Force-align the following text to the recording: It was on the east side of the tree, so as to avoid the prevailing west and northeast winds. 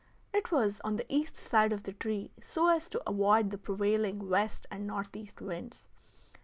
It 0.33 0.51
was 0.51 0.79
on 0.83 0.95
the 0.95 1.05
east 1.13 1.35
side 1.35 1.71
of 1.71 1.83
the 1.83 1.93
tree, 1.93 2.31
so 2.43 2.69
as 2.69 2.89
to 2.89 3.03
avoid 3.07 3.51
the 3.51 3.59
prevailing 3.59 4.27
west 4.29 4.65
and 4.71 4.87
northeast 4.87 5.41
winds. 5.41 5.89